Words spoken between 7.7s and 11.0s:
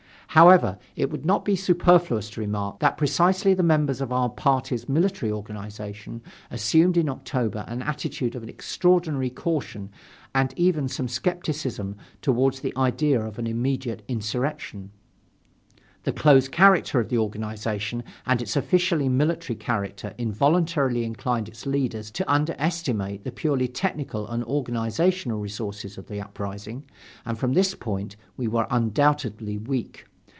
attitude of extraordinary caution and even